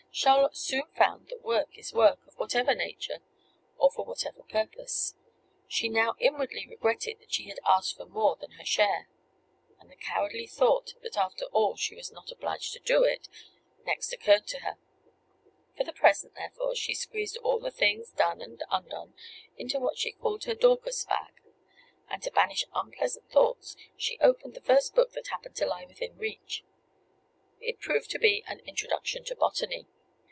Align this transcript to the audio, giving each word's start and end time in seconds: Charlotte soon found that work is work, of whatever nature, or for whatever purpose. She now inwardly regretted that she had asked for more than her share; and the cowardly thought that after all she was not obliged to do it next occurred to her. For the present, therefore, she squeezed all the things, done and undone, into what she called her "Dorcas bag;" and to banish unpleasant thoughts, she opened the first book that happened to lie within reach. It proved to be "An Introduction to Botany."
Charlotte 0.13 0.57
soon 0.57 0.83
found 0.93 1.29
that 1.29 1.41
work 1.41 1.77
is 1.77 1.93
work, 1.93 2.19
of 2.27 2.37
whatever 2.37 2.75
nature, 2.75 3.21
or 3.77 3.89
for 3.89 4.03
whatever 4.03 4.43
purpose. 4.43 5.15
She 5.69 5.87
now 5.87 6.15
inwardly 6.19 6.67
regretted 6.67 7.19
that 7.21 7.31
she 7.31 7.47
had 7.47 7.61
asked 7.65 7.95
for 7.95 8.05
more 8.05 8.35
than 8.35 8.51
her 8.51 8.65
share; 8.65 9.07
and 9.79 9.89
the 9.89 9.95
cowardly 9.95 10.47
thought 10.47 10.95
that 11.01 11.15
after 11.17 11.45
all 11.53 11.77
she 11.77 11.95
was 11.95 12.11
not 12.11 12.29
obliged 12.29 12.73
to 12.73 12.79
do 12.81 13.03
it 13.05 13.29
next 13.85 14.11
occurred 14.11 14.45
to 14.47 14.59
her. 14.59 14.75
For 15.77 15.85
the 15.85 15.93
present, 15.93 16.35
therefore, 16.35 16.75
she 16.75 16.93
squeezed 16.93 17.37
all 17.37 17.59
the 17.61 17.71
things, 17.71 18.11
done 18.11 18.41
and 18.41 18.61
undone, 18.69 19.13
into 19.55 19.79
what 19.79 19.97
she 19.97 20.11
called 20.11 20.43
her 20.43 20.53
"Dorcas 20.55 21.05
bag;" 21.05 21.41
and 22.09 22.21
to 22.21 22.31
banish 22.31 22.65
unpleasant 22.75 23.31
thoughts, 23.31 23.77
she 23.95 24.19
opened 24.19 24.55
the 24.55 24.61
first 24.61 24.93
book 24.93 25.13
that 25.13 25.27
happened 25.27 25.55
to 25.55 25.65
lie 25.65 25.85
within 25.85 26.17
reach. 26.17 26.65
It 27.61 27.79
proved 27.79 28.11
to 28.11 28.19
be 28.19 28.43
"An 28.45 28.59
Introduction 28.65 29.23
to 29.23 29.35
Botany." 29.37 29.85